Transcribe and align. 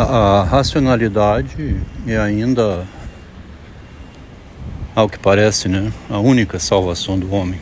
A 0.00 0.44
racionalidade 0.44 1.76
é 2.06 2.16
ainda, 2.16 2.86
ao 4.94 5.08
que 5.08 5.18
parece, 5.18 5.68
né, 5.68 5.92
a 6.08 6.20
única 6.20 6.60
salvação 6.60 7.18
do 7.18 7.34
homem. 7.34 7.60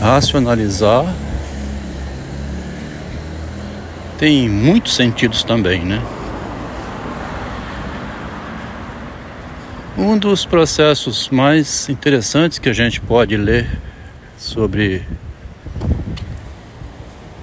Racionalizar 0.00 1.12
tem 4.16 4.48
muitos 4.48 4.94
sentidos 4.94 5.42
também, 5.42 5.84
né? 5.84 6.00
Um 9.98 10.16
dos 10.16 10.46
processos 10.46 11.28
mais 11.28 11.88
interessantes 11.88 12.60
que 12.60 12.68
a 12.68 12.72
gente 12.72 13.00
pode 13.00 13.36
ler 13.36 13.68
sobre 14.38 15.02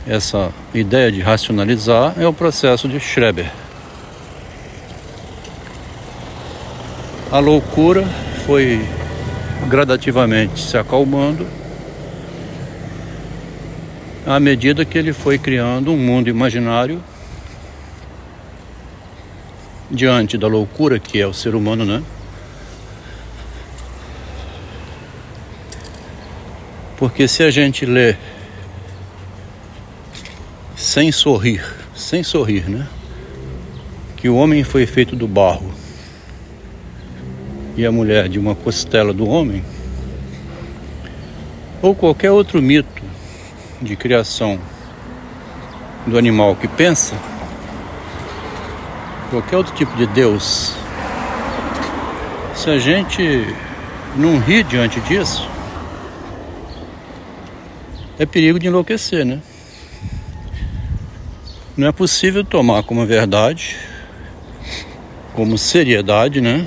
essa 0.08 0.54
ideia 0.74 1.12
de 1.12 1.20
racionalizar 1.22 2.14
é 2.18 2.26
o 2.26 2.34
processo 2.34 2.88
de 2.88 3.00
Schreber. 3.00 3.52
A 7.30 7.40
loucura 7.40 8.08
foi 8.46 8.82
gradativamente 9.68 10.62
se 10.62 10.78
acalmando 10.78 11.46
à 14.26 14.40
medida 14.40 14.86
que 14.86 14.98
ele 14.98 15.12
foi 15.12 15.38
criando 15.38 15.92
um 15.92 15.98
mundo 15.98 16.30
imaginário 16.30 17.04
diante 19.92 20.38
da 20.38 20.48
loucura 20.48 21.00
que 21.00 21.20
é 21.20 21.28
o 21.28 21.34
ser 21.34 21.54
humano, 21.54 21.84
né? 21.84 22.02
Porque 26.98 27.28
se 27.28 27.44
a 27.44 27.52
gente 27.52 27.86
lê 27.86 28.16
sem 30.78 31.12
sorrir, 31.12 31.66
sem 31.96 32.22
sorrir, 32.22 32.70
né? 32.70 32.88
Que 34.16 34.30
o 34.30 34.36
homem 34.36 34.64
foi 34.64 34.86
feito 34.86 35.16
do 35.16 35.28
barro 35.28 35.74
e 37.76 37.84
a 37.84 37.92
mulher 37.92 38.30
de 38.30 38.38
uma 38.38 38.54
costela 38.54 39.12
do 39.12 39.28
homem, 39.28 39.64
ou 41.82 41.96
qualquer 41.96 42.32
outro 42.32 42.62
mito 42.62 43.04
de 43.82 43.96
criação 43.96 44.60
do 46.06 46.18
animal 46.18 46.56
que 46.56 46.68
pensa, 46.68 47.16
qualquer 49.32 49.58
outro 49.58 49.74
tipo 49.74 49.96
de 49.98 50.06
Deus, 50.08 50.76
se 52.56 52.70
a 52.70 52.78
gente 52.78 53.46
não 54.16 54.40
ri 54.40 54.64
diante 54.64 55.00
disso, 55.02 55.48
é 58.20 58.26
perigo 58.26 58.60
de 58.60 58.68
enlouquecer, 58.68 59.26
né? 59.26 59.40
Não 61.78 61.88
é 61.88 61.92
possível 61.92 62.44
tomar 62.44 62.82
como 62.82 63.06
verdade, 63.06 63.78
como 65.36 65.60
seriedade, 65.60 66.42
né? 66.42 66.66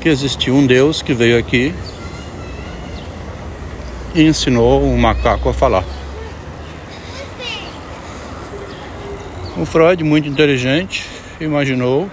Que 0.00 0.08
existiu 0.08 0.54
um 0.54 0.64
Deus 0.64 1.02
que 1.02 1.12
veio 1.12 1.36
aqui 1.36 1.74
e 4.14 4.22
ensinou 4.22 4.84
um 4.84 4.96
macaco 4.96 5.48
a 5.48 5.52
falar. 5.52 5.84
O 9.56 9.66
Freud, 9.66 10.04
muito 10.04 10.28
inteligente, 10.28 11.04
imaginou 11.40 12.08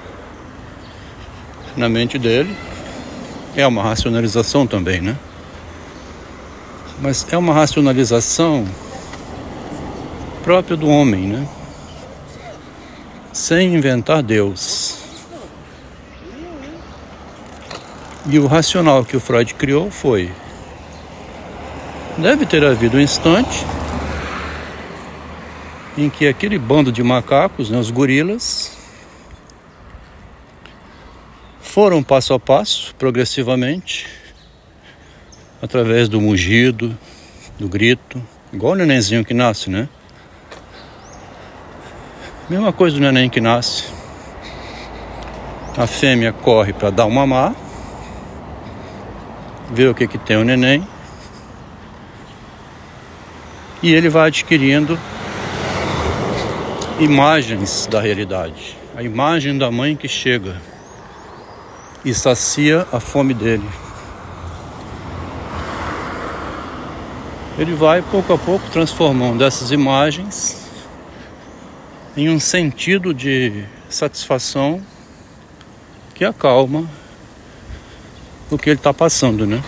na 1.77 1.87
mente 1.87 2.17
dele, 2.17 2.57
é 3.55 3.67
uma 3.67 3.83
racionalização 3.83 4.65
também, 4.65 5.01
né? 5.01 5.15
Mas 6.99 7.27
é 7.31 7.37
uma 7.37 7.53
racionalização 7.53 8.65
própria 10.49 10.75
do 10.75 10.87
homem, 10.87 11.27
né? 11.27 11.47
Sem 13.31 13.75
inventar 13.75 14.23
Deus. 14.23 14.97
E 18.25 18.39
o 18.39 18.47
racional 18.47 19.05
que 19.05 19.15
o 19.15 19.19
Freud 19.19 19.53
criou 19.53 19.91
foi: 19.91 20.31
deve 22.17 22.47
ter 22.47 22.65
havido 22.65 22.97
um 22.97 22.99
instante 22.99 23.63
em 25.95 26.09
que 26.09 26.27
aquele 26.27 26.57
bando 26.57 26.91
de 26.91 27.03
macacos, 27.03 27.69
né, 27.69 27.77
os 27.77 27.91
gorilas, 27.91 28.75
foram 31.61 32.01
passo 32.01 32.33
a 32.33 32.39
passo, 32.39 32.95
progressivamente, 32.95 34.07
através 35.61 36.09
do 36.09 36.19
mugido, 36.19 36.97
do 37.59 37.69
grito, 37.69 38.19
igual 38.51 38.73
o 38.73 38.75
nenenzinho 38.75 39.23
que 39.23 39.35
nasce, 39.35 39.69
né? 39.69 39.87
Mesma 42.49 42.73
coisa 42.73 42.95
do 42.95 43.01
neném 43.03 43.29
que 43.29 43.39
nasce. 43.39 43.83
A 45.77 45.85
fêmea 45.85 46.33
corre 46.33 46.73
para 46.73 46.89
dar 46.89 47.05
uma 47.05 47.27
mamar, 47.27 47.53
vê 49.69 49.87
o 49.87 49.93
que, 49.93 50.07
que 50.07 50.17
tem 50.17 50.35
o 50.35 50.43
neném, 50.43 50.85
e 53.83 53.93
ele 53.93 54.09
vai 54.09 54.29
adquirindo 54.29 54.99
imagens 56.99 57.85
da 57.85 58.01
realidade. 58.01 58.75
A 58.97 59.03
imagem 59.03 59.55
da 59.55 59.69
mãe 59.69 59.95
que 59.95 60.07
chega 60.07 60.59
e 62.03 62.15
sacia 62.15 62.87
a 62.91 62.99
fome 62.99 63.35
dele. 63.35 63.69
Ele 67.59 67.75
vai 67.75 68.01
pouco 68.01 68.33
a 68.33 68.37
pouco 68.39 68.67
transformando 68.71 69.43
essas 69.43 69.69
imagens 69.69 70.58
em 72.15 72.29
um 72.29 72.39
sentido 72.39 73.13
de 73.13 73.63
satisfação 73.89 74.81
que 76.13 76.25
acalma 76.25 76.85
o 78.49 78.57
que 78.57 78.69
ele 78.69 78.79
está 78.79 78.93
passando, 78.93 79.45
né? 79.45 79.63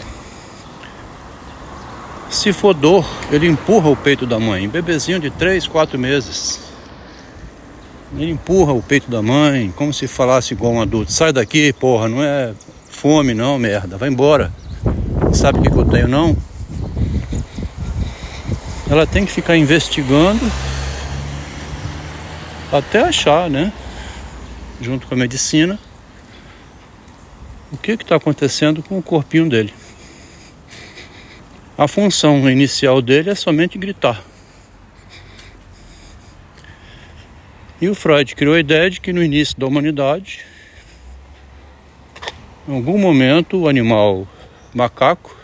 Se 2.30 2.54
for 2.54 2.74
dor, 2.74 3.06
ele 3.32 3.48
empurra 3.48 3.90
o 3.90 3.96
peito 3.96 4.26
da 4.26 4.40
mãe. 4.40 4.68
Bebezinho 4.68 5.20
de 5.20 5.30
3, 5.30 5.68
4 5.68 6.00
meses. 6.00 6.60
Ele 8.18 8.32
empurra 8.32 8.74
o 8.74 8.82
peito 8.82 9.10
da 9.10 9.22
mãe, 9.22 9.72
como 9.76 9.94
se 9.94 10.08
falasse 10.08 10.54
igual 10.54 10.74
um 10.74 10.82
adulto. 10.82 11.12
Sai 11.12 11.32
daqui, 11.32 11.72
porra, 11.74 12.08
não 12.08 12.24
é 12.24 12.54
fome 12.90 13.34
não, 13.34 13.60
merda. 13.60 13.98
Vai 13.98 14.10
embora. 14.10 14.52
Sabe 15.34 15.60
o 15.60 15.62
que, 15.62 15.70
que 15.70 15.78
eu 15.78 15.86
tenho 15.86 16.08
não? 16.08 16.36
Ela 18.90 19.06
tem 19.06 19.26
que 19.26 19.32
ficar 19.32 19.56
investigando 19.56 20.52
até 22.72 23.02
achar, 23.02 23.50
né, 23.50 23.72
junto 24.80 25.06
com 25.06 25.14
a 25.14 25.18
medicina, 25.18 25.78
o 27.72 27.78
que 27.78 27.92
está 27.92 28.16
acontecendo 28.16 28.82
com 28.82 28.98
o 28.98 29.04
corpinho 29.04 29.50
dele. 29.50 29.74
A 31.78 31.88
função 31.88 32.50
inicial 32.50 33.02
dele 33.02 33.30
é 33.30 33.36
somente 33.36 33.78
gritar. 33.78 34.24
E 37.82 37.90
o 37.90 37.96
Freud 37.96 38.36
criou 38.36 38.54
a 38.54 38.60
ideia 38.60 38.90
de 38.90 39.02
que 39.02 39.12
no 39.12 39.24
início 39.24 39.60
da 39.60 39.66
humanidade, 39.66 40.46
em 42.68 42.76
algum 42.76 42.98
momento, 42.98 43.58
o 43.58 43.68
animal 43.68 44.28
macaco, 44.74 45.36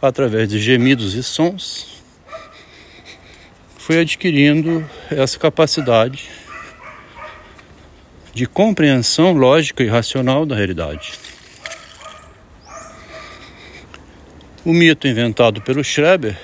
através 0.00 0.48
de 0.48 0.58
gemidos 0.58 1.14
e 1.14 1.22
sons, 1.22 1.99
foi 3.90 4.02
adquirindo 4.02 4.88
essa 5.10 5.36
capacidade 5.36 6.30
de 8.32 8.46
compreensão 8.46 9.32
lógica 9.32 9.82
e 9.82 9.88
racional 9.88 10.46
da 10.46 10.54
realidade. 10.54 11.14
O 14.64 14.72
mito 14.72 15.08
inventado 15.08 15.60
pelo 15.60 15.82
Schreber 15.82 16.38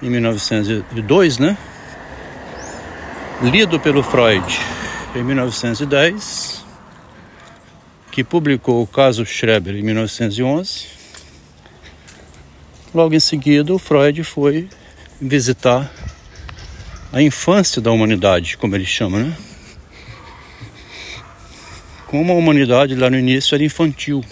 em 0.00 0.08
1902, 0.10 1.38
né? 1.38 1.58
Lido 3.42 3.80
pelo 3.80 4.04
Freud 4.04 4.46
em 5.16 5.24
1910, 5.24 6.64
que 8.12 8.22
publicou 8.22 8.80
o 8.80 8.86
caso 8.86 9.26
Schreber 9.26 9.74
em 9.74 9.82
1911. 9.82 10.86
Logo 12.94 13.12
em 13.12 13.18
seguida, 13.18 13.74
o 13.74 13.78
Freud 13.80 14.22
foi 14.22 14.68
visitar 15.20 15.90
a 17.12 17.22
infância 17.22 17.80
da 17.80 17.90
humanidade, 17.92 18.56
como 18.56 18.74
ele 18.74 18.84
chama, 18.84 19.20
né? 19.20 19.36
Como 22.06 22.32
a 22.32 22.36
humanidade 22.36 22.94
lá 22.94 23.08
no 23.08 23.18
início 23.18 23.54
era 23.54 23.64
infantil. 23.64 24.24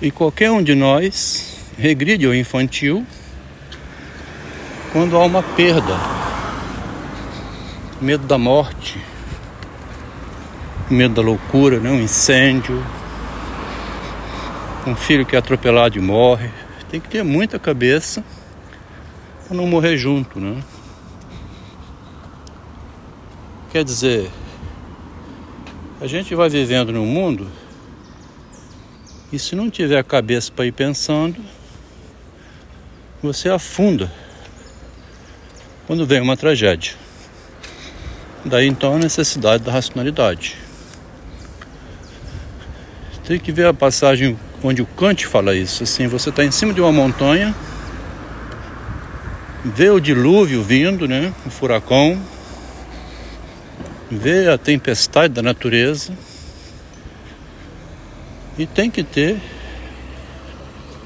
E 0.00 0.10
qualquer 0.10 0.50
um 0.50 0.62
de 0.62 0.74
nós 0.74 1.58
regride 1.78 2.26
ao 2.26 2.34
infantil 2.34 3.06
quando 4.92 5.16
há 5.16 5.24
uma 5.24 5.42
perda, 5.42 5.98
medo 8.00 8.26
da 8.26 8.36
morte, 8.36 9.00
medo 10.90 11.14
da 11.14 11.22
loucura, 11.22 11.80
né? 11.80 11.90
um 11.90 12.00
incêndio, 12.00 12.84
um 14.86 14.94
filho 14.94 15.24
que 15.24 15.34
é 15.34 15.38
atropelado 15.38 15.96
e 15.96 16.00
morre, 16.00 16.50
Tem 16.92 17.00
que 17.00 17.08
ter 17.08 17.24
muita 17.24 17.58
cabeça 17.58 18.22
para 19.46 19.56
não 19.56 19.66
morrer 19.66 19.96
junto, 19.96 20.38
né? 20.38 20.62
Quer 23.70 23.82
dizer, 23.82 24.30
a 26.02 26.06
gente 26.06 26.34
vai 26.34 26.50
vivendo 26.50 26.92
no 26.92 27.06
mundo 27.06 27.50
e 29.32 29.38
se 29.38 29.56
não 29.56 29.70
tiver 29.70 30.04
cabeça 30.04 30.52
para 30.52 30.66
ir 30.66 30.72
pensando, 30.72 31.42
você 33.22 33.48
afunda 33.48 34.12
quando 35.86 36.04
vem 36.04 36.20
uma 36.20 36.36
tragédia. 36.36 36.92
Daí 38.44 38.66
então 38.68 38.96
a 38.96 38.98
necessidade 38.98 39.64
da 39.64 39.72
racionalidade. 39.72 40.58
Tem 43.24 43.40
que 43.40 43.50
ver 43.50 43.64
a 43.64 43.72
passagem 43.72 44.38
onde 44.62 44.82
o 44.82 44.86
Kant 44.86 45.26
fala 45.26 45.54
isso. 45.54 45.82
Assim, 45.82 46.06
você 46.06 46.30
está 46.30 46.44
em 46.44 46.50
cima 46.50 46.72
de 46.72 46.80
uma 46.80 46.92
montanha, 46.92 47.54
vê 49.64 49.90
o 49.90 50.00
dilúvio 50.00 50.62
vindo, 50.62 51.08
né? 51.08 51.32
O 51.44 51.50
furacão, 51.50 52.20
vê 54.10 54.48
a 54.48 54.58
tempestade 54.58 55.34
da 55.34 55.42
natureza 55.42 56.12
e 58.58 58.66
tem 58.66 58.90
que 58.90 59.02
ter 59.02 59.40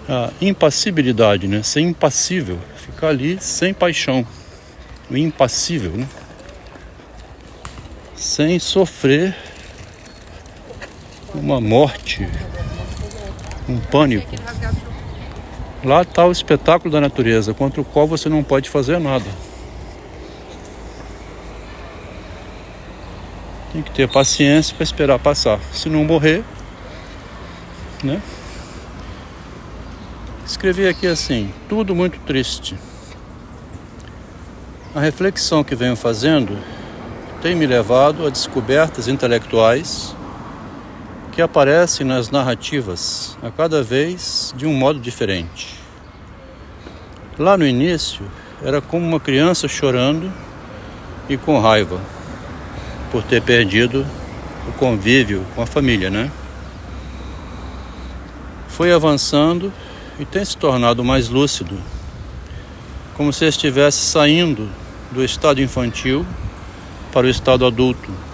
a 0.08 0.30
impassibilidade, 0.40 1.46
né? 1.46 1.62
Ser 1.62 1.80
impassível, 1.80 2.58
ficar 2.76 3.08
ali 3.08 3.38
sem 3.40 3.72
paixão, 3.72 4.26
o 5.10 5.16
impassível, 5.16 5.92
né? 5.92 6.08
Sem 8.14 8.58
sofrer 8.58 9.36
uma 11.34 11.60
morte, 11.60 12.26
um 13.68 13.78
pânico. 13.78 14.34
Lá 15.84 16.02
está 16.02 16.24
o 16.24 16.32
espetáculo 16.32 16.90
da 16.90 17.00
natureza, 17.00 17.54
contra 17.54 17.80
o 17.80 17.84
qual 17.84 18.06
você 18.06 18.28
não 18.28 18.42
pode 18.42 18.68
fazer 18.68 18.98
nada. 18.98 19.26
Tem 23.72 23.82
que 23.82 23.90
ter 23.90 24.08
paciência 24.08 24.74
para 24.74 24.84
esperar 24.84 25.18
passar. 25.18 25.60
Se 25.72 25.88
não 25.88 26.02
morrer, 26.02 26.42
né? 28.02 28.20
Escrevi 30.46 30.88
aqui 30.88 31.06
assim: 31.06 31.52
tudo 31.68 31.94
muito 31.94 32.18
triste. 32.20 32.76
A 34.94 35.00
reflexão 35.00 35.62
que 35.62 35.74
venho 35.74 35.94
fazendo 35.94 36.58
tem 37.42 37.54
me 37.54 37.66
levado 37.66 38.26
a 38.26 38.30
descobertas 38.30 39.08
intelectuais 39.08 40.15
que 41.36 41.42
aparecem 41.42 42.06
nas 42.06 42.30
narrativas 42.30 43.36
a 43.42 43.50
cada 43.50 43.82
vez 43.82 44.54
de 44.56 44.64
um 44.64 44.72
modo 44.72 44.98
diferente. 44.98 45.74
Lá 47.38 47.58
no 47.58 47.66
início, 47.66 48.24
era 48.64 48.80
como 48.80 49.06
uma 49.06 49.20
criança 49.20 49.68
chorando 49.68 50.32
e 51.28 51.36
com 51.36 51.60
raiva 51.60 52.00
por 53.12 53.22
ter 53.22 53.42
perdido 53.42 54.06
o 54.66 54.72
convívio 54.78 55.44
com 55.54 55.60
a 55.60 55.66
família, 55.66 56.08
né? 56.08 56.32
Foi 58.68 58.90
avançando 58.90 59.70
e 60.18 60.24
tem 60.24 60.42
se 60.42 60.56
tornado 60.56 61.04
mais 61.04 61.28
lúcido, 61.28 61.76
como 63.12 63.30
se 63.30 63.44
estivesse 63.44 63.98
saindo 63.98 64.70
do 65.10 65.22
estado 65.22 65.60
infantil 65.60 66.24
para 67.12 67.26
o 67.26 67.30
estado 67.30 67.66
adulto. 67.66 68.25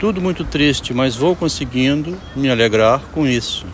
Tudo 0.00 0.18
muito 0.18 0.44
triste, 0.46 0.94
mas 0.94 1.14
vou 1.14 1.36
conseguindo 1.36 2.16
me 2.34 2.48
alegrar 2.48 3.02
com 3.12 3.26
isso. 3.26 3.66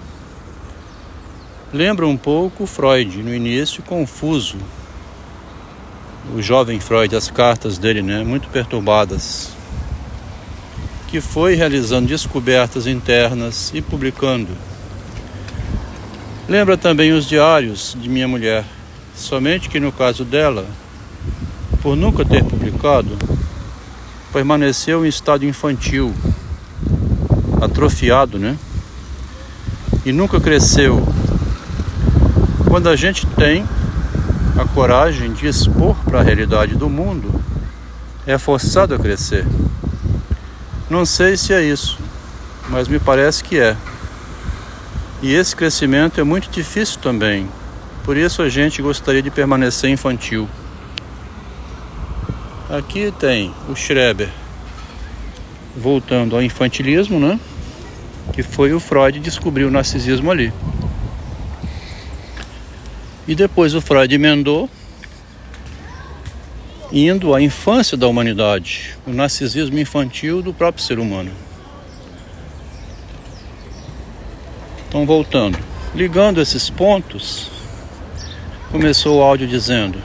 Lembra 1.72 2.04
um 2.04 2.16
pouco 2.16 2.66
Freud 2.66 3.22
no 3.22 3.32
início, 3.32 3.80
confuso, 3.80 4.56
o 6.34 6.42
jovem 6.42 6.80
Freud, 6.80 7.14
as 7.14 7.30
cartas 7.30 7.78
dele, 7.78 8.02
né, 8.02 8.24
muito 8.24 8.48
perturbadas, 8.48 9.50
que 11.06 11.20
foi 11.20 11.54
realizando 11.54 12.08
descobertas 12.08 12.88
internas 12.88 13.70
e 13.72 13.80
publicando. 13.80 14.50
Lembra 16.48 16.76
também 16.76 17.12
os 17.12 17.24
diários 17.24 17.96
de 17.96 18.08
minha 18.08 18.26
mulher, 18.26 18.64
somente 19.14 19.68
que 19.68 19.78
no 19.78 19.92
caso 19.92 20.24
dela, 20.24 20.66
por 21.80 21.94
nunca 21.96 22.24
ter 22.24 22.42
publicado, 22.42 23.16
permaneceu 24.36 25.06
em 25.06 25.08
estado 25.08 25.46
infantil, 25.46 26.14
atrofiado, 27.58 28.38
né? 28.38 28.58
E 30.04 30.12
nunca 30.12 30.38
cresceu. 30.38 31.02
Quando 32.68 32.90
a 32.90 32.96
gente 32.96 33.26
tem 33.28 33.66
a 34.60 34.66
coragem 34.66 35.32
de 35.32 35.46
expor 35.46 35.96
para 36.04 36.20
a 36.20 36.22
realidade 36.22 36.74
do 36.74 36.90
mundo, 36.90 37.40
é 38.26 38.36
forçado 38.36 38.94
a 38.94 38.98
crescer. 38.98 39.46
Não 40.90 41.06
sei 41.06 41.38
se 41.38 41.54
é 41.54 41.62
isso, 41.62 41.98
mas 42.68 42.88
me 42.88 42.98
parece 42.98 43.42
que 43.42 43.58
é. 43.58 43.74
E 45.22 45.32
esse 45.32 45.56
crescimento 45.56 46.20
é 46.20 46.24
muito 46.24 46.50
difícil 46.50 47.00
também. 47.00 47.48
Por 48.04 48.18
isso 48.18 48.42
a 48.42 48.50
gente 48.50 48.82
gostaria 48.82 49.22
de 49.22 49.30
permanecer 49.30 49.88
infantil. 49.88 50.46
Aqui 52.68 53.12
tem 53.12 53.54
o 53.68 53.76
Schreber 53.76 54.28
voltando 55.76 56.34
ao 56.34 56.42
infantilismo, 56.42 57.20
né? 57.20 57.38
Que 58.32 58.42
foi 58.42 58.72
o 58.72 58.80
Freud 58.80 59.20
descobriu 59.20 59.68
o 59.68 59.70
narcisismo 59.70 60.32
ali. 60.32 60.52
E 63.28 63.36
depois 63.36 63.72
o 63.72 63.80
Freud 63.80 64.12
emendou, 64.12 64.68
indo 66.90 67.34
à 67.34 67.40
infância 67.40 67.96
da 67.96 68.08
humanidade, 68.08 68.96
o 69.06 69.12
narcisismo 69.12 69.78
infantil 69.78 70.42
do 70.42 70.52
próprio 70.52 70.82
ser 70.82 70.98
humano. 70.98 71.30
Então, 74.88 75.06
voltando, 75.06 75.56
ligando 75.94 76.40
esses 76.40 76.68
pontos, 76.68 77.48
começou 78.72 79.18
o 79.18 79.22
áudio 79.22 79.46
dizendo: 79.46 80.00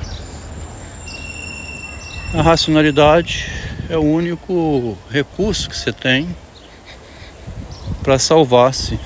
a 2.34 2.42
racionalidade 2.42 3.52
é 3.90 3.98
o 3.98 4.02
único 4.02 4.98
recurso 5.10 5.70
que 5.70 5.76
você 5.76 5.92
tem 5.92 6.34
para 8.02 8.18
salvar-se 8.18 8.98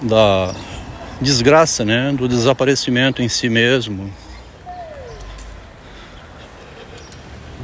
da 0.00 0.54
desgraça, 1.20 1.84
né, 1.84 2.12
do 2.12 2.28
desaparecimento 2.28 3.20
em 3.20 3.28
si 3.28 3.48
mesmo, 3.48 4.12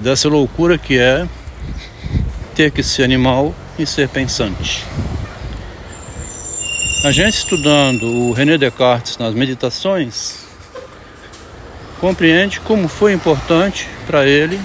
dessa 0.01 0.29
loucura 0.29 0.77
que 0.77 0.99
é 0.99 1.29
ter 2.57 2.73
que 2.73 2.83
ser 2.83 3.05
animal 3.05 3.55
e 3.79 3.87
ser 3.87 4.09
pensante. 4.09 4.85
A 7.05 7.13
gente 7.13 7.35
estudando 7.35 8.05
o 8.05 8.33
René 8.33 8.59
Descartes 8.59 9.17
nas 9.17 9.33
meditações 9.33 10.50
compreende 12.01 12.61
como 12.61 12.89
foi 12.89 13.13
importante 13.13 13.87
para 14.07 14.27
ele 14.27 14.59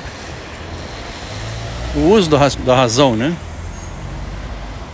o 1.93 2.09
uso 2.11 2.29
da 2.29 2.75
razão, 2.75 3.15
né? 3.15 3.35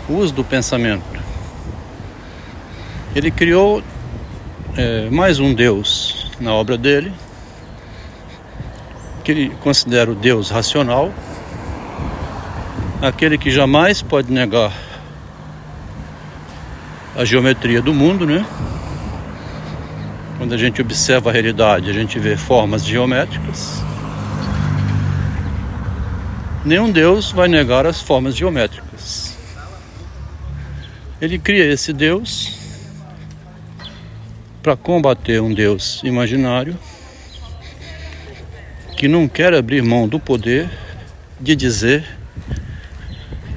O 0.09 0.13
uso 0.13 0.33
do 0.33 0.43
pensamento. 0.43 1.03
Ele 3.15 3.29
criou 3.29 3.83
é, 4.75 5.09
mais 5.09 5.39
um 5.39 5.53
Deus 5.53 6.31
na 6.39 6.53
obra 6.53 6.77
dele, 6.77 7.13
que 9.23 9.31
ele 9.31 9.49
considera 9.61 10.11
o 10.11 10.15
Deus 10.15 10.49
racional, 10.49 11.11
aquele 13.01 13.37
que 13.37 13.51
jamais 13.51 14.01
pode 14.01 14.31
negar 14.31 14.71
a 17.15 17.25
geometria 17.25 17.81
do 17.81 17.93
mundo, 17.93 18.25
né? 18.25 18.45
Quando 20.41 20.55
a 20.55 20.57
gente 20.57 20.81
observa 20.81 21.29
a 21.29 21.33
realidade, 21.33 21.87
a 21.87 21.93
gente 21.93 22.17
vê 22.17 22.35
formas 22.35 22.83
geométricas. 22.83 23.79
Nenhum 26.65 26.91
Deus 26.91 27.31
vai 27.31 27.47
negar 27.47 27.85
as 27.85 28.01
formas 28.01 28.35
geométricas. 28.35 29.37
Ele 31.21 31.37
cria 31.37 31.71
esse 31.71 31.93
Deus 31.93 32.57
para 34.63 34.75
combater 34.75 35.39
um 35.39 35.53
Deus 35.53 36.01
imaginário 36.03 36.75
que 38.97 39.07
não 39.07 39.27
quer 39.27 39.53
abrir 39.53 39.83
mão 39.83 40.07
do 40.07 40.19
poder 40.19 40.67
de 41.39 41.55
dizer 41.55 42.03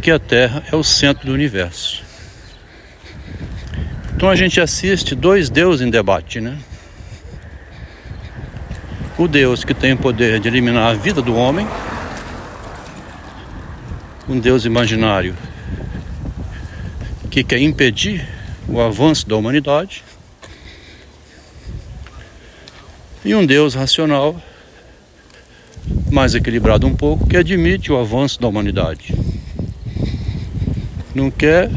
que 0.03 0.11
a 0.11 0.19
Terra 0.19 0.63
é 0.71 0.77
o 0.77 0.85
centro 0.85 1.29
do 1.29 1.33
universo. 1.33 2.05
Então 4.15 4.29
a 4.29 4.37
gente 4.37 4.61
assiste 4.61 5.15
dois 5.15 5.49
deuses 5.49 5.81
em 5.81 5.89
debate, 5.89 6.43
né? 6.43 6.59
O 9.17 9.29
Deus 9.29 9.65
que 9.65 9.73
tem 9.73 9.93
o 9.93 9.97
poder 9.97 10.41
de 10.41 10.49
eliminar 10.49 10.91
a 10.91 10.95
vida 10.95 11.23
do 11.23 11.35
homem, 11.37 11.67
um 14.29 14.39
Deus 14.39 14.65
imaginário 14.65 15.37
que 17.31 17.45
quer 17.45 17.61
impedir 17.61 18.27
o 18.69 18.81
avanço 18.81 19.29
da 19.29 19.37
humanidade 19.37 20.03
E 23.25 23.35
um 23.35 23.47
Deus 23.47 23.73
racional, 23.73 24.39
mais 26.13 26.35
equilibrado 26.35 26.87
um 26.87 26.95
pouco, 26.95 27.27
que 27.27 27.39
admite 27.39 27.91
o 27.91 27.97
avanço 27.97 28.39
da 28.39 28.47
humanidade. 28.47 29.15
Não 31.15 31.31
quer 31.31 31.71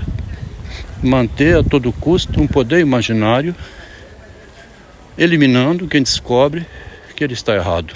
manter 1.02 1.56
a 1.56 1.64
todo 1.64 1.94
custo 1.94 2.42
um 2.42 2.48
poder 2.48 2.82
imaginário, 2.82 3.56
eliminando 5.18 5.88
quem 5.88 6.04
descobre 6.04 6.66
que 7.18 7.24
ele 7.24 7.34
está 7.34 7.56
errado. 7.56 7.96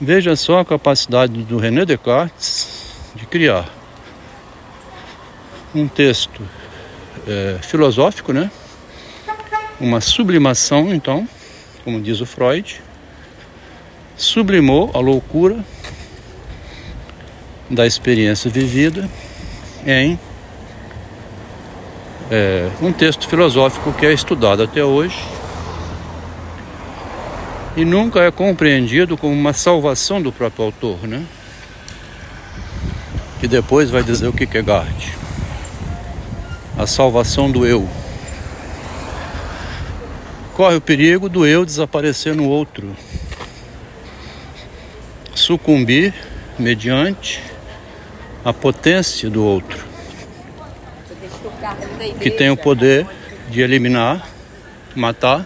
Veja 0.00 0.34
só 0.34 0.60
a 0.60 0.64
capacidade 0.64 1.42
do 1.42 1.58
René 1.58 1.84
Descartes 1.84 2.94
de 3.14 3.26
criar 3.26 3.68
um 5.74 5.86
texto 5.86 6.40
é, 7.28 7.58
filosófico, 7.60 8.32
né? 8.32 8.50
Uma 9.78 10.00
sublimação, 10.00 10.94
então, 10.94 11.28
como 11.84 12.00
diz 12.00 12.22
o 12.22 12.26
Freud, 12.26 12.80
sublimou 14.16 14.90
a 14.94 15.00
loucura 15.00 15.62
da 17.68 17.86
experiência 17.86 18.50
vivida 18.50 19.10
em 19.86 20.18
é, 22.30 22.70
um 22.80 22.94
texto 22.94 23.28
filosófico 23.28 23.92
que 23.92 24.06
é 24.06 24.12
estudado 24.12 24.62
até 24.62 24.82
hoje 24.82 25.43
e 27.76 27.84
nunca 27.84 28.20
é 28.20 28.30
compreendido 28.30 29.16
como 29.16 29.32
uma 29.32 29.52
salvação 29.52 30.22
do 30.22 30.30
próprio 30.30 30.66
autor, 30.66 31.08
né? 31.08 31.24
Que 33.40 33.48
depois 33.48 33.90
vai 33.90 34.02
dizer 34.02 34.28
o 34.28 34.32
que 34.32 34.44
é 34.56 34.62
Gard. 34.62 35.12
A 36.78 36.86
salvação 36.86 37.50
do 37.50 37.66
eu. 37.66 37.88
Corre 40.54 40.76
o 40.76 40.80
perigo 40.80 41.28
do 41.28 41.44
eu 41.44 41.64
desaparecer 41.64 42.34
no 42.34 42.48
outro. 42.48 42.94
Sucumbir 45.34 46.14
mediante 46.56 47.42
a 48.44 48.52
potência 48.52 49.28
do 49.28 49.44
outro. 49.44 49.84
Que 52.20 52.30
tem 52.30 52.50
o 52.50 52.56
poder 52.56 53.04
de 53.50 53.60
eliminar, 53.60 54.28
matar, 54.94 55.44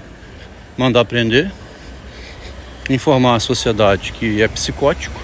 mandar 0.76 1.06
prender 1.06 1.50
informar 2.88 3.36
a 3.36 3.40
sociedade 3.40 4.12
que 4.12 4.40
é 4.42 4.48
psicótico. 4.48 5.20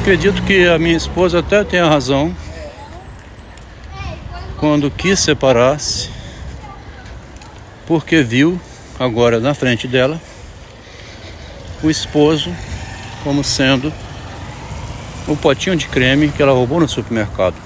Acredito 0.00 0.42
que 0.42 0.66
a 0.68 0.78
minha 0.78 0.96
esposa 0.96 1.38
até 1.38 1.64
tenha 1.64 1.86
razão 1.86 2.34
quando 4.58 4.90
quis 4.90 5.18
separar-se, 5.18 6.10
porque 7.86 8.22
viu 8.22 8.60
agora 8.98 9.40
na 9.40 9.54
frente 9.54 9.88
dela 9.88 10.20
o 11.82 11.90
esposo 11.90 12.54
como 13.22 13.42
sendo 13.42 13.92
o 15.26 15.36
potinho 15.36 15.76
de 15.76 15.88
creme 15.88 16.28
que 16.28 16.42
ela 16.42 16.52
roubou 16.52 16.80
no 16.80 16.88
supermercado. 16.88 17.56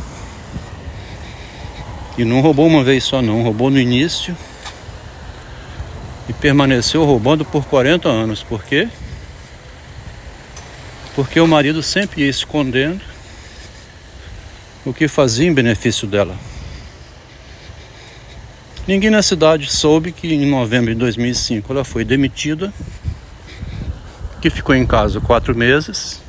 E 2.17 2.25
não 2.25 2.40
roubou 2.40 2.67
uma 2.67 2.83
vez 2.83 3.05
só 3.05 3.21
não, 3.21 3.43
roubou 3.43 3.71
no 3.71 3.78
início 3.78 4.37
permaneceu 6.40 7.04
roubando 7.04 7.45
por 7.45 7.64
40 7.64 8.09
anos. 8.09 8.42
Por 8.42 8.64
quê? 8.64 8.88
Porque 11.14 11.40
o 11.40 11.47
marido 11.47 11.83
sempre 11.83 12.23
ia 12.23 12.28
escondendo 12.28 13.00
o 14.85 14.92
que 14.92 15.09
fazia 15.09 15.47
em 15.47 15.52
benefício 15.52 16.07
dela. 16.07 16.37
Ninguém 18.87 19.11
na 19.11 19.21
cidade 19.21 19.71
soube 19.71 20.12
que 20.12 20.33
em 20.33 20.47
novembro 20.47 20.95
de 20.95 20.99
2005 20.99 21.71
ela 21.73 21.85
foi 21.85 22.04
demitida, 22.04 22.73
que 24.40 24.49
ficou 24.49 24.75
em 24.75 24.87
casa 24.87 25.21
quatro 25.21 25.54
meses, 25.54 26.23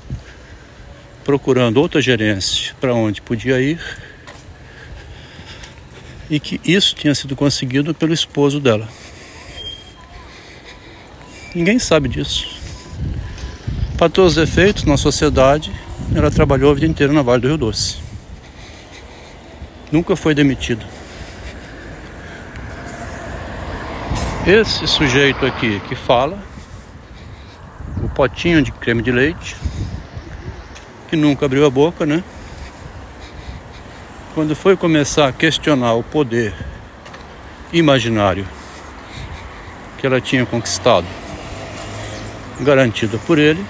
procurando 1.23 1.77
outra 1.77 2.01
gerência 2.01 2.75
para 2.81 2.93
onde 2.93 3.21
podia 3.21 3.61
ir, 3.61 3.79
e 6.29 6.37
que 6.37 6.59
isso 6.65 6.95
tinha 6.95 7.15
sido 7.15 7.33
conseguido 7.33 7.93
pelo 7.93 8.13
esposo 8.13 8.59
dela. 8.59 8.89
Ninguém 11.53 11.79
sabe 11.79 12.07
disso. 12.07 12.47
Para 13.97 14.07
todos 14.07 14.37
os 14.37 14.43
efeitos, 14.43 14.83
na 14.83 14.97
sociedade, 14.97 15.73
ela 16.15 16.29
trabalhou 16.29 16.69
a 16.69 16.75
vida 16.75 16.85
inteira 16.85 17.11
na 17.11 17.23
Vale 17.23 17.41
do 17.41 17.47
Rio 17.47 17.57
Doce. 17.57 17.97
Nunca 19.91 20.15
foi 20.15 20.35
demitida. 20.35 20.85
Esse 24.45 24.87
sujeito 24.87 25.43
aqui 25.43 25.79
que 25.89 25.95
fala, 25.95 26.37
o 28.03 28.07
potinho 28.09 28.61
de 28.61 28.71
creme 28.71 29.01
de 29.01 29.11
leite, 29.11 29.57
que 31.07 31.15
nunca 31.15 31.47
abriu 31.47 31.65
a 31.65 31.69
boca, 31.69 32.05
né? 32.05 32.23
Quando 34.35 34.55
foi 34.55 34.77
começar 34.77 35.27
a 35.27 35.33
questionar 35.33 35.93
o 35.93 36.03
poder 36.03 36.53
imaginário 37.73 38.47
que 39.97 40.05
ela 40.05 40.21
tinha 40.21 40.45
conquistado 40.45 41.07
garantida 42.59 43.17
por 43.25 43.37
ele, 43.37 43.65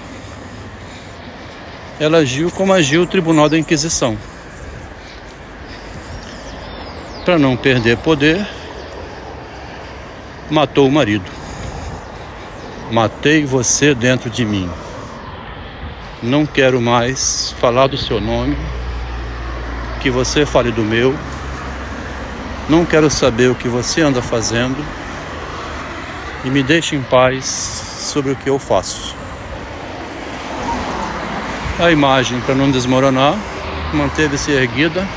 ela 1.99 2.19
agiu 2.19 2.49
como 2.49 2.73
agiu 2.73 3.03
o 3.03 3.07
Tribunal 3.07 3.49
da 3.49 3.57
Inquisição. 3.57 4.17
Para 7.25 7.37
não 7.37 7.55
perder 7.55 7.97
poder, 7.97 8.47
matou 10.49 10.87
o 10.87 10.91
marido. 10.91 11.29
Matei 12.91 13.45
você 13.45 13.93
dentro 13.93 14.29
de 14.29 14.45
mim. 14.45 14.69
Não 16.23 16.45
quero 16.45 16.81
mais 16.81 17.53
falar 17.59 17.87
do 17.87 17.97
seu 17.97 18.19
nome, 18.19 18.57
que 20.01 20.09
você 20.09 20.45
fale 20.45 20.71
do 20.71 20.83
meu. 20.83 21.15
Não 22.67 22.85
quero 22.85 23.09
saber 23.09 23.49
o 23.51 23.55
que 23.55 23.67
você 23.67 24.01
anda 24.01 24.21
fazendo 24.21 24.77
e 26.45 26.49
me 26.49 26.63
deixe 26.63 26.95
em 26.95 27.01
paz 27.01 27.88
sobre 27.99 28.31
o 28.31 28.35
que 28.35 28.49
eu 28.49 28.57
faço. 28.57 29.15
A 31.79 31.91
imagem, 31.91 32.39
para 32.41 32.55
não 32.55 32.71
desmoronar, 32.71 33.37
manteve-se 33.93 34.51
erguida, 34.51 35.07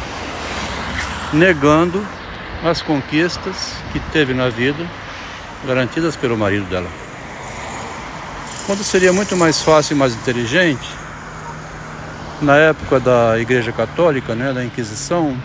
negando 1.32 2.06
as 2.64 2.80
conquistas 2.80 3.74
que 3.92 3.98
teve 3.98 4.34
na 4.34 4.48
vida, 4.48 4.86
garantidas 5.66 6.14
pelo 6.14 6.36
marido 6.36 6.64
dela. 6.66 6.88
Quando 8.66 8.84
seria 8.84 9.12
muito 9.12 9.36
mais 9.36 9.60
fácil 9.60 9.94
e 9.94 9.98
mais 9.98 10.14
inteligente, 10.14 10.88
na 12.40 12.56
época 12.56 13.00
da 13.00 13.38
Igreja 13.38 13.72
Católica, 13.72 14.34
né, 14.34 14.52
da 14.52 14.64
Inquisição, 14.64 15.36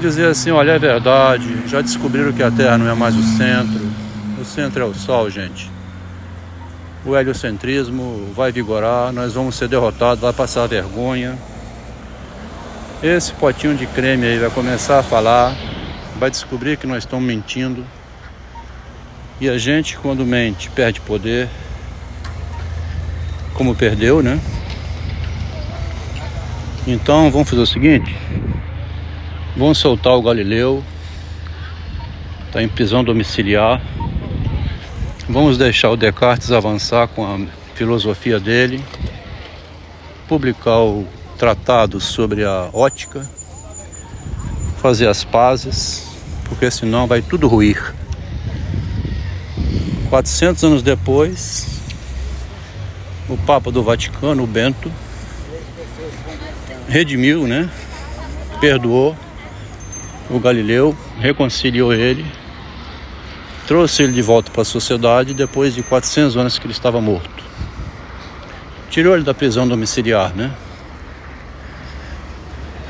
dizer 0.00 0.28
assim: 0.28 0.52
olha, 0.52 0.72
é 0.72 0.78
verdade, 0.78 1.66
já 1.66 1.80
descobriram 1.80 2.32
que 2.32 2.42
a 2.42 2.50
Terra 2.50 2.78
não 2.78 2.88
é 2.88 2.94
mais 2.94 3.16
o 3.16 3.22
centro, 3.36 3.80
o 4.40 4.44
centro 4.44 4.82
é 4.82 4.84
o 4.84 4.94
Sol, 4.94 5.28
gente 5.28 5.81
o 7.04 7.16
heliocentrismo 7.16 8.32
vai 8.34 8.52
vigorar, 8.52 9.12
nós 9.12 9.34
vamos 9.34 9.56
ser 9.56 9.68
derrotados, 9.68 10.20
vai 10.20 10.32
passar 10.32 10.66
vergonha. 10.66 11.36
Esse 13.02 13.32
potinho 13.32 13.76
de 13.76 13.86
creme 13.86 14.26
aí 14.26 14.38
vai 14.38 14.50
começar 14.50 15.00
a 15.00 15.02
falar, 15.02 15.56
vai 16.18 16.30
descobrir 16.30 16.76
que 16.76 16.86
nós 16.86 16.98
estamos 16.98 17.24
mentindo. 17.24 17.84
E 19.40 19.48
a 19.48 19.58
gente, 19.58 19.96
quando 19.96 20.24
mente, 20.24 20.70
perde 20.70 21.00
poder, 21.00 21.48
como 23.54 23.74
perdeu, 23.74 24.22
né? 24.22 24.40
Então 26.86 27.30
vamos 27.30 27.50
fazer 27.50 27.62
o 27.62 27.66
seguinte: 27.66 28.16
vamos 29.56 29.78
soltar 29.78 30.12
o 30.12 30.22
Galileu, 30.22 30.84
está 32.46 32.62
em 32.62 32.68
prisão 32.68 33.02
domiciliar. 33.02 33.80
Vamos 35.32 35.56
deixar 35.56 35.88
o 35.88 35.96
Descartes 35.96 36.52
avançar 36.52 37.08
com 37.08 37.24
a 37.24 37.40
filosofia 37.74 38.38
dele, 38.38 38.84
publicar 40.28 40.80
o 40.80 41.06
tratado 41.38 41.98
sobre 42.00 42.44
a 42.44 42.68
ótica, 42.70 43.26
fazer 44.82 45.08
as 45.08 45.24
pazes, 45.24 46.06
porque 46.44 46.70
senão 46.70 47.06
vai 47.06 47.22
tudo 47.22 47.48
ruir. 47.48 47.94
400 50.10 50.64
anos 50.64 50.82
depois, 50.82 51.80
o 53.26 53.38
Papa 53.38 53.72
do 53.72 53.82
Vaticano, 53.82 54.44
o 54.44 54.46
Bento, 54.46 54.92
redimiu, 56.86 57.46
né? 57.46 57.70
Perdoou 58.60 59.16
o 60.28 60.38
Galileu, 60.38 60.94
reconciliou 61.18 61.90
ele 61.90 62.41
trouxe 63.66 64.02
ele 64.02 64.12
de 64.12 64.22
volta 64.22 64.50
para 64.50 64.62
a 64.62 64.64
sociedade 64.64 65.34
depois 65.34 65.74
de 65.74 65.82
400 65.82 66.36
anos 66.36 66.58
que 66.58 66.66
ele 66.66 66.72
estava 66.72 67.00
morto. 67.00 67.42
Tirou 68.90 69.14
ele 69.14 69.24
da 69.24 69.32
prisão 69.32 69.66
domiciliar, 69.66 70.34
né? 70.34 70.52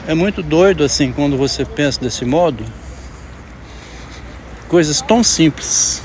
É 0.06 0.14
muito 0.14 0.42
doido 0.42 0.82
assim 0.82 1.12
quando 1.12 1.36
você 1.36 1.64
pensa 1.64 2.00
desse 2.00 2.24
modo, 2.24 2.64
coisas 4.68 5.00
tão 5.00 5.22
simples. 5.22 6.02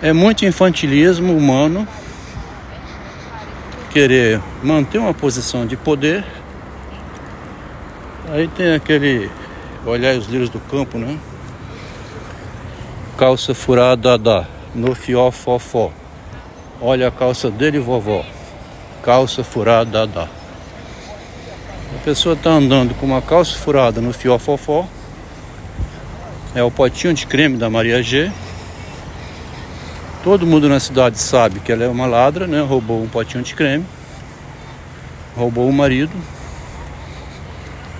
É 0.00 0.12
muito 0.12 0.44
infantilismo 0.44 1.36
humano 1.36 1.86
querer 3.90 4.40
manter 4.62 4.98
uma 4.98 5.12
posição 5.12 5.66
de 5.66 5.76
poder. 5.76 6.24
Aí 8.30 8.48
tem 8.48 8.74
aquele 8.74 9.30
olhar 9.84 10.16
os 10.16 10.26
lírios 10.26 10.48
do 10.48 10.60
campo, 10.60 10.98
né? 10.98 11.18
Calça 13.16 13.54
furada 13.54 14.16
da 14.16 14.46
no 14.74 14.94
fiofofó. 14.94 15.92
Olha 16.80 17.08
a 17.08 17.10
calça 17.10 17.50
dele, 17.50 17.78
vovó. 17.78 18.24
Calça 19.02 19.44
furada 19.44 20.06
da. 20.06 20.22
A 20.24 21.98
pessoa 22.04 22.34
está 22.34 22.50
andando 22.50 22.94
com 22.94 23.04
uma 23.04 23.20
calça 23.20 23.56
furada 23.58 24.00
no 24.00 24.14
fiofofó. 24.14 24.88
É 26.54 26.62
o 26.62 26.70
potinho 26.70 27.12
de 27.12 27.26
creme 27.26 27.58
da 27.58 27.68
Maria 27.68 28.02
G. 28.02 28.32
Todo 30.24 30.46
mundo 30.46 30.66
na 30.66 30.80
cidade 30.80 31.18
sabe 31.18 31.60
que 31.60 31.70
ela 31.70 31.84
é 31.84 31.88
uma 31.88 32.06
ladra, 32.06 32.46
né? 32.46 32.62
Roubou 32.62 33.02
um 33.02 33.08
potinho 33.08 33.44
de 33.44 33.54
creme, 33.54 33.84
roubou 35.36 35.68
o 35.68 35.72
marido. 35.72 36.16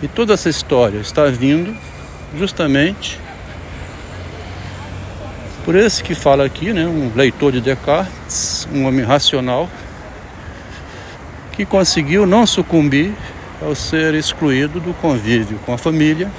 E 0.02 0.08
toda 0.08 0.32
essa 0.32 0.48
história 0.48 0.98
está 0.98 1.26
vindo 1.26 1.76
justamente 2.36 3.20
por 5.64 5.76
esse 5.76 6.02
que 6.02 6.14
fala 6.14 6.44
aqui, 6.44 6.72
né? 6.72 6.84
Um 6.86 7.12
leitor 7.14 7.52
de 7.52 7.60
Descartes, 7.60 8.66
um 8.72 8.84
homem 8.84 9.04
racional, 9.04 9.68
que 11.52 11.64
conseguiu 11.64 12.26
não 12.26 12.46
sucumbir 12.46 13.12
ao 13.60 13.74
ser 13.74 14.14
excluído 14.14 14.80
do 14.80 14.92
convívio 14.94 15.58
com 15.64 15.72
a 15.72 15.78
família, 15.78 16.30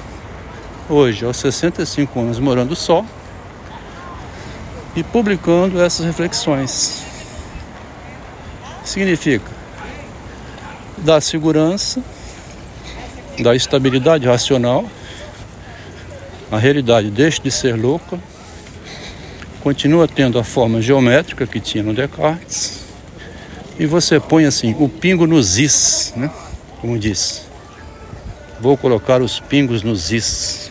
hoje 0.88 1.24
aos 1.24 1.38
65 1.38 2.20
anos 2.20 2.38
morando 2.38 2.76
só 2.76 3.04
e 4.94 5.02
publicando 5.02 5.80
essas 5.80 6.04
reflexões. 6.04 7.02
Significa 8.84 9.50
dar 10.98 11.22
segurança, 11.22 12.02
dar 13.38 13.56
estabilidade 13.56 14.26
racional, 14.26 14.84
a 16.52 16.58
realidade 16.58 17.10
deixa 17.10 17.42
de 17.42 17.50
ser 17.50 17.74
louca, 17.74 18.18
continua 19.64 20.06
tendo 20.06 20.38
a 20.38 20.44
forma 20.44 20.82
geométrica 20.82 21.46
que 21.46 21.58
tinha 21.58 21.82
no 21.82 21.94
Descartes, 21.94 22.80
e 23.78 23.86
você 23.86 24.20
põe 24.20 24.44
assim 24.44 24.76
o 24.78 24.90
pingo 24.90 25.26
nos 25.26 25.58
is, 25.58 26.12
né? 26.14 26.30
Como 26.82 26.98
diz. 26.98 27.46
Vou 28.60 28.76
colocar 28.76 29.22
os 29.22 29.40
pingos 29.40 29.82
nos 29.82 30.12
is. 30.12 30.63